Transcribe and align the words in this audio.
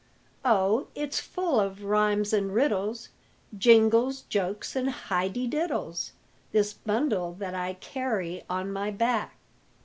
"Oh 0.43 0.87
it's 0.95 1.19
full 1.19 1.59
of 1.59 1.83
rimes 1.83 2.33
and 2.33 2.55
riddles, 2.55 3.09
Jingles, 3.55 4.23
jokes, 4.23 4.75
and 4.75 4.89
hi 4.89 5.27
de 5.27 5.45
diddles 5.45 6.13
This 6.51 6.73
bundle 6.73 7.33
that 7.33 7.53
I 7.53 7.73
carry 7.73 8.43
on 8.49 8.73
my 8.73 8.89
back." 8.89 9.37